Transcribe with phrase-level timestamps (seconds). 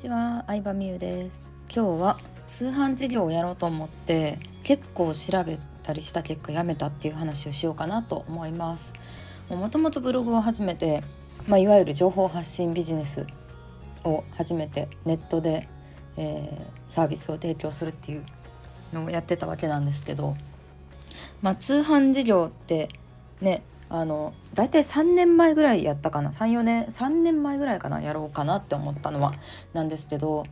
[0.00, 1.42] ちは、相葉美優です。
[1.68, 8.94] 今日は通販事業をやろうと思って結構調べたりした結果やめたっていう話をしようかなと思います。
[9.50, 11.04] もともとブログを始めて、
[11.46, 13.26] まあ、いわゆる情報発信ビジネス
[14.02, 15.68] を始めてネットで、
[16.16, 18.24] えー、サービスを提供するっていう
[18.94, 20.34] のをやってたわけなんですけど、
[21.42, 22.88] まあ、通販事業って
[23.42, 29.34] ねあの大体3年前ぐらいやったかな34年3年前ぐらいかなやろうかなって思ったのは
[29.72, 30.46] なんですけど、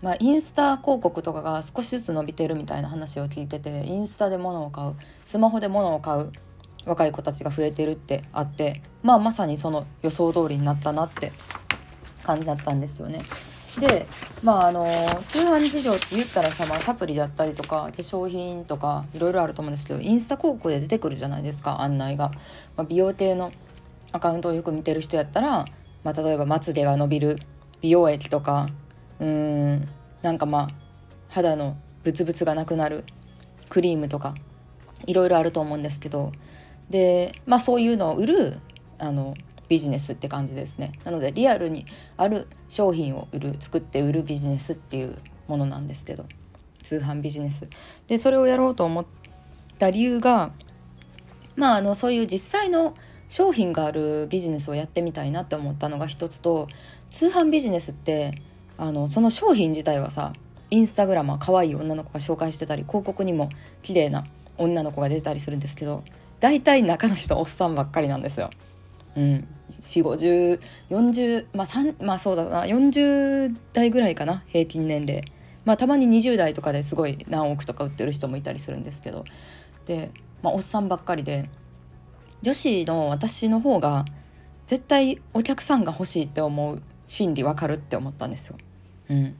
[0.00, 6.32] まあ、インスタ広告とかが少しずつ伸びてるみたいな話を聞いててインスタで物を買うスマホで物を買う
[6.86, 11.32] 若い子たちが増えてるってあってまあまさにその予想通りになったなって
[12.24, 13.20] 感じだったんですよね。
[13.80, 14.06] で
[14.42, 14.86] まああの
[15.28, 22.30] 通販事業って言ったらさ、まあ、サプリだったりとか化粧品とかいろいろあると思うんですけどインスタ広告で出てくるじゃないですか案内が、
[22.76, 23.52] まあ、美容系の
[24.12, 25.66] アカウントをよく見てる人やったら、
[26.04, 27.38] まあ、例えばまつげが伸びる
[27.80, 28.68] 美容液とか
[29.20, 29.88] うん
[30.22, 30.68] なんかまあ
[31.28, 33.04] 肌のブツブツがなくなる
[33.68, 34.34] クリームとか
[35.06, 36.32] いろいろあると思うんですけど。
[36.90, 38.58] でまあそういうのを売る
[38.98, 39.34] あの
[39.68, 46.26] ビジネスって感じですねなのでリアルにある商品を売る作って売るビジネスっていうものなんですけど
[46.82, 47.68] 通販ビジネス
[48.06, 49.06] でそれをやろうと思っ
[49.78, 50.52] た理由が
[51.56, 52.94] まああのそういう実際の
[53.28, 56.68] 商品があるビジネスをやってみたいなって思ったのが一つと
[57.10, 58.34] 通販ビジネスって
[58.78, 60.32] あのその商品自体はさ
[60.70, 63.48] インスタグラマー可愛い女の子が紹介してたり広告にも
[63.82, 66.04] 綺麗な女の子が出たりするんですけど
[66.40, 68.50] 大体中の人おっさんばっかりなんですよ。
[69.16, 72.64] うん、45040まあ3まあそうだな。
[72.64, 74.42] 40代ぐらいかな。
[74.46, 75.24] 平均年齢。
[75.64, 79.24] まあたまに20代とかですごい何億とか売ってる人もいたりするんですけど。
[79.86, 80.10] で、
[80.42, 81.48] まあ、おっさんばっかりで。
[82.42, 84.04] 女子の私の方が
[84.66, 88.56] 絶対お客さんが欲しいって思う心理わかるって思ったんですよ。
[89.10, 89.34] うん、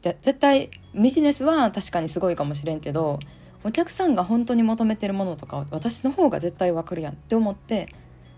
[0.00, 3.20] で絶対ビジネスは確かにすごいかもしれんけど
[3.64, 7.88] お客さんが本当に求めてるものとか私の方が絶対わかるやんって思って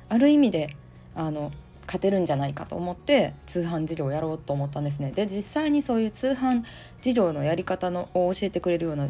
[0.08, 0.76] ある意味で
[1.14, 1.52] あの
[1.86, 5.10] 勝てるんじゃないかと思って通販事業をやろうと思ったんですね。
[5.10, 6.62] で実際にそういう通販
[7.00, 9.08] 事業のやり方のを教えてくれるような、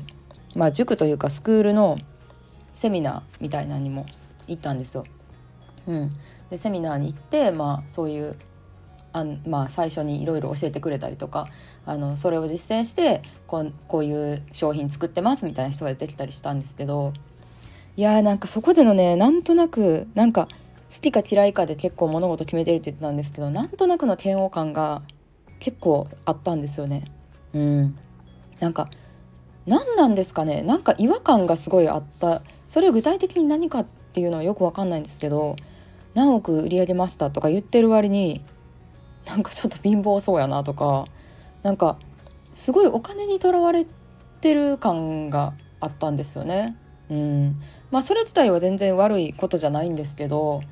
[0.55, 1.99] まあ、塾というかスクールの
[2.73, 4.07] セミナーみたいなのにも
[4.47, 5.05] 行ったんですよ。
[5.89, 6.11] うん、
[6.51, 8.39] でセミナーに行って、まあ、そういう
[9.13, 11.49] あん、まあ、最初にいろいろ教えてくれたりとか
[11.87, 17.13] あのそれを実践してこうこういう商品作ってますみたいな人が出てきたりしたんですけど
[17.97, 20.49] いやーなんかそこでのねなんとなくなんか
[20.93, 25.03] 好きか嫌いかで結構物事決めてるって言ってたんですけどなんとなくの嫌悪感が
[25.61, 27.05] 結構あったんですよね。
[27.53, 27.99] うん、
[28.61, 28.89] なんか
[29.67, 30.63] 何なんですかね？
[30.63, 35.57] なんか違和感がすごいあったそれを具体的に何かっていうのはよく分かんないんですけど
[36.15, 38.43] 何億売り上げましたとか言ってる割に
[39.27, 41.05] なんかちょっと貧乏そうやなとか
[41.63, 41.99] なんか
[42.55, 43.87] すごいお金にとらわれ
[44.41, 46.77] てる感があったんですよね。
[47.11, 47.61] うん
[47.91, 50.63] まあそれ自体は全然悪いことじゃないんですけど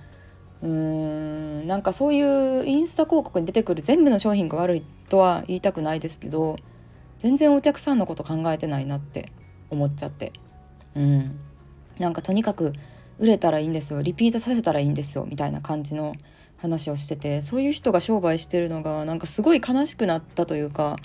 [0.62, 6.56] うーんなんかそういうインスタ広告に出てくる全部の商品が悪いとは言いたくないですけど
[7.18, 9.32] 全然お客さんのこと考えてないなって
[9.70, 10.32] 思っちゃって。
[10.94, 11.38] うん。
[11.98, 12.74] なんかとにかく
[13.18, 14.02] 売れたらいいんですよ。
[14.02, 15.26] リピートさせたらいいんですよ。
[15.28, 16.14] みたいな感じの
[16.58, 20.96] 話をしててそういう人が商売してるのがなんかすごい悲しくなったというか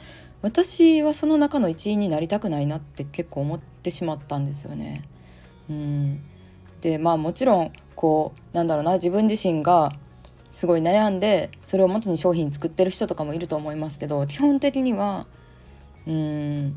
[0.42, 5.04] 私はその中の一員になりたくないなって結構思ってしまったんですよね。
[5.70, 6.20] うん。
[6.82, 9.94] でまあもちろんこうなんだろうな自分自身が
[10.52, 15.28] すごい悩んでそれを元に商品作ってる人とかもいると思いますけど基本的には
[16.08, 16.76] うん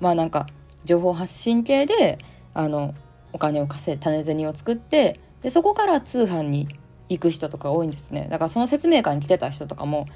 [0.00, 0.46] まあなんか
[0.84, 2.18] 情報発信系で
[2.54, 2.94] あの
[3.32, 6.68] お金を稼い種銭を作ってでそこから通販に
[7.08, 8.28] 行く人とか多いんですね。
[8.30, 10.06] だからその説明会に来てた人とかも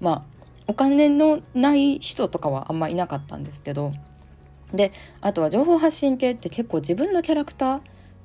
[0.00, 3.92] まあお金のない人とかはあんまいなかったんですけど
[4.72, 7.80] であとは情報発信系って結構自分のキャラクター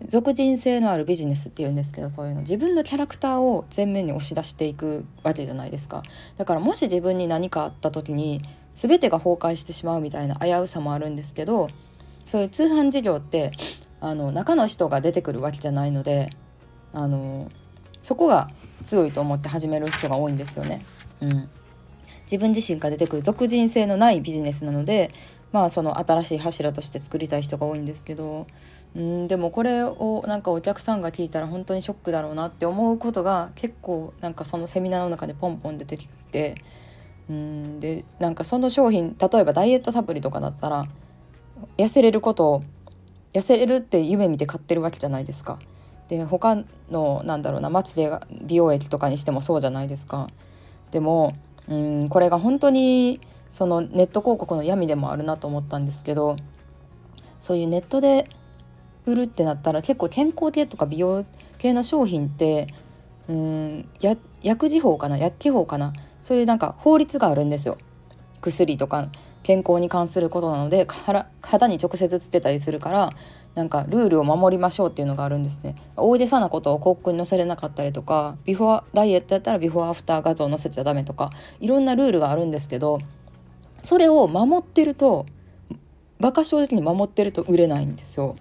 [0.07, 2.41] 俗人性のあるビジネスっていうんですけどそういうの。
[2.41, 6.03] 自分のキャラクターを前面に押し出していくわけじゃないですか。
[6.37, 8.41] だからもし自分に何かあった時に
[8.75, 11.69] 全てが崩壊してしまうみたいな危うさもあるんですけど
[12.25, 13.51] そういう通販事業って
[13.99, 16.29] あの中の人が出てくるわけじゃないので
[16.93, 17.51] あの
[18.01, 18.49] そこが
[18.83, 20.85] 強いと思って始める人が多いんですよね。
[21.19, 21.49] うん、
[22.23, 25.11] 自分自身が出てくる俗人性のないビジネスなので
[25.51, 28.47] まあその新しい柱として作りたい人が多いんですけど
[28.95, 36.55] うんでもこれをなんかお客さんが聞いたら本当にショックだろうなって思うことが結構なんかそのセミナーの中でポンポン出てきて
[37.29, 40.87] うんでなんかその商品例えばダイエットサプリとかだったら
[41.77, 42.63] 痩せれることを
[43.33, 45.59] 痩せれるって夢見て買ってるわけじゃないですか。
[46.07, 48.11] で他のなんだろうなまつげ
[48.41, 50.27] 美容液とかにしてもそうじゃないですか。
[50.89, 51.35] でも
[51.67, 56.37] うんこれが本当にそのネット広告の闇でもあるなと思ったんですけど
[57.39, 58.27] そういうネットで
[59.05, 61.25] 売るってなったら結構健康系とか美容
[61.57, 62.67] 系の商品って
[63.27, 63.89] うん
[64.41, 67.77] 薬事法かな薬機法かなそういうなんか法律があるんですよ。
[68.41, 69.09] 薬とか
[69.43, 70.87] 健康に関することなので
[71.41, 73.13] 肌に直接つけたりするから
[73.55, 75.75] なんかルールを守りましょうっていうのがあるんですね。
[75.95, 82.99] 大げさなことを広告に載せれなかったりとかビフォーダイエットやったらビフォーアフター画像載せちゃダメとかいろんなルールがあるんですけど
[83.83, 85.25] それを守ってると
[86.19, 88.35] 馬鹿正直に守ってると売れないんですよ。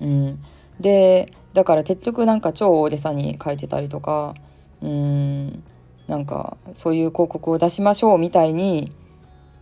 [0.00, 0.38] うん、
[0.80, 4.34] でだから結局なんか超大げさに書いてたりとか
[4.82, 5.62] うん
[6.06, 8.92] なんかそういう広告を出しましょうみたいに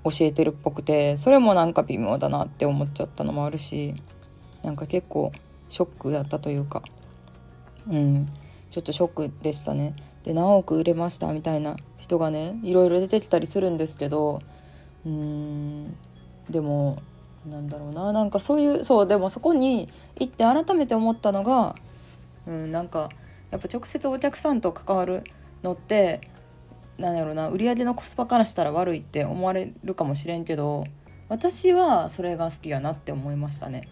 [0.03, 3.95] 教えてるっぽくてそれもなんか微妙だなって思っちゃったのもあるし
[4.63, 5.33] なんか結構
[5.71, 6.83] ショックだったというか
[7.89, 8.27] うん
[8.71, 9.95] ちょっとショックでしたね。
[10.25, 14.41] で何億売れましたみたいな人がねいろいろ出てきたりするんですけど
[15.07, 15.97] うーん。
[16.51, 17.03] でも
[17.47, 18.13] なんだろうな。
[18.13, 21.75] なんかそういうそうでもそこに行って改めて思ったのが、
[22.47, 23.11] うん、なんか
[23.51, 25.25] やっぱ直接お客さんと関わる
[25.63, 26.21] のって
[26.99, 27.49] なんやろうな。
[27.49, 30.85] 売り上げのコスパからしたら悪いって思われるかもしれんけど
[31.29, 33.89] 私はそれが好きやなって思いましたね。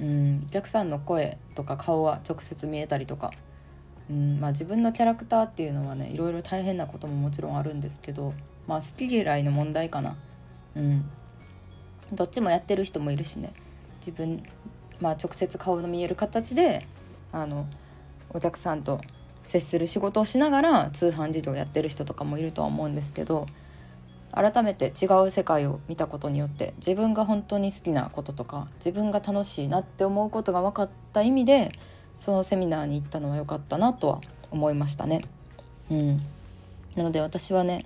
[0.00, 3.30] うん、お客さんの声とか顔が直接見えたりとか、
[4.10, 4.40] うん。
[4.40, 8.32] まあ、自分のキャラクターっていうのはねいろいろ大変なことももちろんあるんですけど、
[8.66, 10.16] まあ、好き嫌いの問題かな。
[10.76, 11.10] うん、
[12.12, 13.52] どっちもやってる人もいるしね。
[14.00, 14.42] 自分、
[15.00, 16.86] まあ、直接顔の見える形で
[17.30, 17.66] あの
[18.30, 19.00] お客さんと
[19.44, 23.46] 接する仕事をしながら通販事業をやってる人とかもいるとは思うんですけど
[24.32, 31.72] 改めて違う世界を見たことによって自分が本当に好きなこととか自分が楽しいなって思うことが分かった意味で
[32.16, 34.20] そのセミナーに行ったのは良かったなとは
[34.50, 35.22] 思いましたね。
[35.90, 36.22] うん、
[36.94, 37.84] なので私はね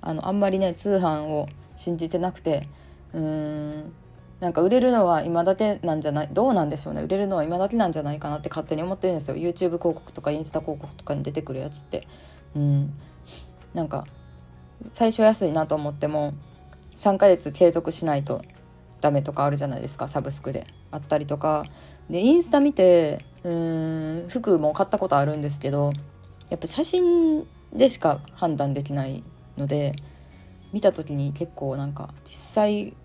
[0.00, 2.68] あのあんまりね通販を信じてなくて
[3.12, 3.92] うーん
[4.40, 7.02] なんか売れるのは今だけなんじゃないどうなんでしょうね。
[7.02, 9.36] 売れるのは今だけなんじゃないかなって勝手に思ってるんですよ。
[9.36, 12.06] YouTube 広告とかインスタ広告とかに出てくるやつって。
[12.54, 12.94] うん。
[13.72, 14.06] なんか
[14.92, 16.34] 最初安いなと思っても
[16.96, 18.42] 3ヶ月継続しないと
[19.00, 20.08] ダメとかあるじゃないですか。
[20.08, 20.66] サブスクで。
[20.90, 21.64] あったりとか。
[22.10, 25.92] でインスタ見てうーん服も買ったことあるんですけど
[26.50, 29.24] やっぱ写真でしか判断できない
[29.56, 29.94] ので
[30.74, 32.96] 見た時に結構なんか実際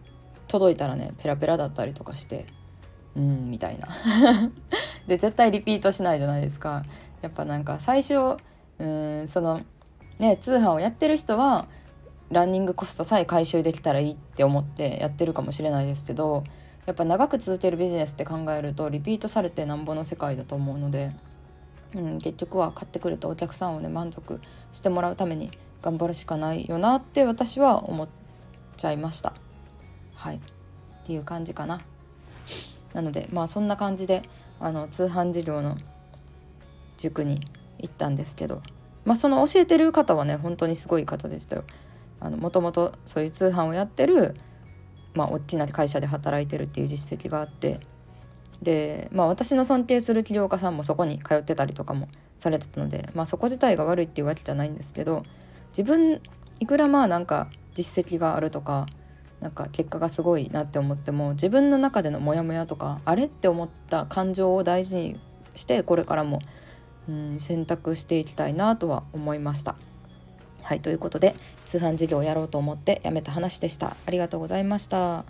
[0.48, 2.48] 届いたらねペラペラだったりとかして
[3.16, 3.88] うんみたいな。
[5.08, 6.84] で絶対リピートしないじゃないですか。
[7.22, 8.38] やっぱなんか最初
[8.80, 9.62] うんその
[10.18, 11.68] ね通販をやってる人は
[12.32, 16.44] ランニングコストさえ回収できたらいいって思ってやってるかもしれないですけど
[16.88, 21.12] やっぱ長く続けるビジネスって考えるとリピートされてなんぼの世界だと思うので、
[21.94, 25.52] うん、結局は買ってくれたお客さんをね満足してもらうために
[25.82, 28.10] 頑張るしかないよなって私は思っ
[28.78, 29.34] ちゃいました。
[30.16, 30.40] はいっ
[31.06, 31.82] ていう感じかな。
[32.94, 34.24] なのでまあそんな感じで
[34.60, 35.78] あの通販事業の
[36.98, 37.40] 塾に
[37.78, 38.62] 行ったんですけど
[39.10, 41.64] まあ、その教えてる方はね本当にすごい方でしたよ。
[42.22, 44.36] もともとそういう通販をやってる、
[45.16, 47.80] まあ、大きな会社で働いてるっていう実績があって
[48.62, 55.24] で、まあ、私の尊敬する起業家さんもそこに通ってたりとかもされてたので、まあ、そこ自体が悪いっていうわけじゃないんですけど
[55.70, 56.22] 自分
[56.60, 58.88] いくらまあなんか実績があるとか
[59.40, 65.20] なんか結果がすごいなって思っても自分の中でのモヤモヤとかあれって思った感情を大事に
[65.56, 66.42] してこれからも
[67.08, 69.76] うん選択していきたいなとは思いました。
[70.62, 71.36] はいということで
[71.66, 73.96] 通販事業をやろうと思ってやめた話でした。
[74.06, 75.26] ありがとうございました。